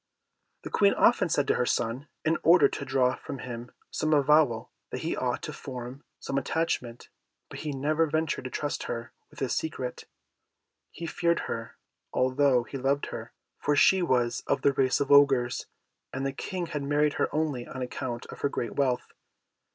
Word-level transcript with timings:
The 0.63 0.71
Queen 0.71 0.95
often 0.95 1.29
said 1.29 1.47
to 1.47 1.53
her 1.53 1.65
son, 1.67 2.07
in 2.25 2.39
order 2.41 2.67
to 2.67 2.85
draw 2.85 3.13
from 3.15 3.37
him 3.37 3.69
some 3.91 4.15
avowal, 4.15 4.71
that 4.89 5.01
he 5.01 5.15
ought 5.15 5.43
to 5.43 5.53
form 5.53 6.03
some 6.19 6.39
attachment; 6.39 7.09
but 7.49 7.59
he 7.59 7.71
never 7.71 8.07
ventured 8.07 8.45
to 8.45 8.49
trust 8.49 8.85
her 8.89 9.13
with 9.29 9.37
his 9.41 9.53
secret. 9.53 10.05
He 10.89 11.05
feared 11.05 11.41
her, 11.41 11.77
although 12.11 12.63
he 12.63 12.79
loved 12.79 13.09
her, 13.13 13.31
for 13.59 13.75
she 13.75 14.01
was 14.01 14.41
of 14.47 14.63
the 14.63 14.73
race 14.73 14.99
of 14.99 15.11
Ogres, 15.11 15.67
and 16.11 16.25
the 16.25 16.33
King 16.33 16.65
had 16.65 16.81
married 16.81 17.13
her 17.21 17.29
only 17.31 17.67
on 17.67 17.83
account 17.83 18.25
of 18.31 18.39
her 18.41 18.49
great 18.49 18.73
wealth. 18.75 19.09